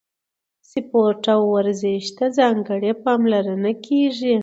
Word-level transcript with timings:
سپورت 0.71 1.23
او 1.35 1.41
ورزش 1.55 2.05
ته 2.17 2.25
ځانګړې 2.37 2.91
پاملرنه 3.03 3.71
کیږي. 3.85 4.35